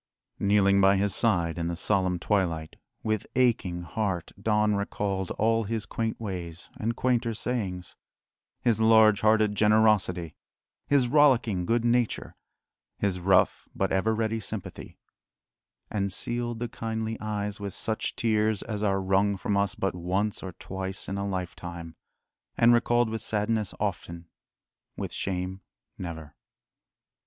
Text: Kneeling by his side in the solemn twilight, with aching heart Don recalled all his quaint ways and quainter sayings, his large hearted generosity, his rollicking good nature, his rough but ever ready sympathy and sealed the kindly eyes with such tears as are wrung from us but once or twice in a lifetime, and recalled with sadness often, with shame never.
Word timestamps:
Kneeling 0.39 0.81
by 0.81 0.97
his 0.97 1.13
side 1.13 1.59
in 1.59 1.67
the 1.67 1.75
solemn 1.75 2.17
twilight, 2.17 2.75
with 3.03 3.27
aching 3.35 3.83
heart 3.83 4.31
Don 4.41 4.73
recalled 4.73 5.29
all 5.37 5.65
his 5.65 5.85
quaint 5.85 6.19
ways 6.19 6.71
and 6.79 6.95
quainter 6.95 7.35
sayings, 7.35 7.95
his 8.61 8.81
large 8.81 9.21
hearted 9.21 9.53
generosity, 9.53 10.35
his 10.87 11.07
rollicking 11.07 11.67
good 11.67 11.85
nature, 11.85 12.35
his 12.97 13.19
rough 13.19 13.67
but 13.75 13.91
ever 13.91 14.15
ready 14.15 14.39
sympathy 14.39 14.97
and 15.91 16.11
sealed 16.11 16.57
the 16.59 16.67
kindly 16.67 17.15
eyes 17.19 17.59
with 17.59 17.75
such 17.75 18.15
tears 18.15 18.63
as 18.63 18.81
are 18.81 18.99
wrung 18.99 19.37
from 19.37 19.55
us 19.55 19.75
but 19.75 19.93
once 19.93 20.41
or 20.41 20.53
twice 20.53 21.07
in 21.07 21.19
a 21.19 21.27
lifetime, 21.27 21.95
and 22.57 22.73
recalled 22.73 23.07
with 23.11 23.21
sadness 23.21 23.71
often, 23.79 24.27
with 24.97 25.13
shame 25.13 25.61
never. 25.99 26.35